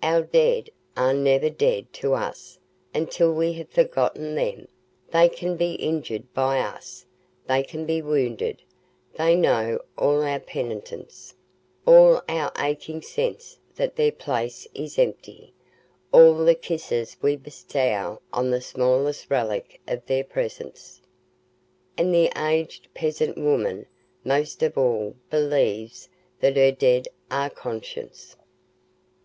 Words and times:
Our 0.00 0.22
dead 0.22 0.70
are 0.96 1.12
never 1.12 1.50
dead 1.50 1.92
to 1.94 2.14
us 2.14 2.56
until 2.94 3.34
we 3.34 3.54
have 3.54 3.68
forgotten 3.70 4.36
them: 4.36 4.68
they 5.10 5.28
can 5.28 5.56
be 5.56 5.72
injured 5.72 6.32
by 6.32 6.60
us, 6.60 7.04
they 7.48 7.64
can 7.64 7.84
be 7.84 8.00
wounded; 8.00 8.62
they 9.16 9.34
know 9.34 9.80
all 9.98 10.22
our 10.22 10.38
penitence, 10.38 11.34
all 11.84 12.22
our 12.28 12.52
aching 12.60 13.02
sense 13.02 13.58
that 13.74 13.96
their 13.96 14.12
place 14.12 14.68
is 14.72 15.00
empty, 15.00 15.52
all 16.12 16.44
the 16.44 16.54
kisses 16.54 17.16
we 17.20 17.34
bestow 17.34 18.22
on 18.32 18.50
the 18.52 18.60
smallest 18.60 19.28
relic 19.30 19.80
of 19.88 20.06
their 20.06 20.22
presence. 20.22 21.00
And 21.98 22.14
the 22.14 22.30
aged 22.40 22.86
peasant 22.94 23.36
woman 23.36 23.86
most 24.22 24.62
of 24.62 24.78
all 24.78 25.16
believes 25.28 26.08
that 26.38 26.56
her 26.56 26.70
dead 26.70 27.08
are 27.32 27.50
conscious. 27.50 28.36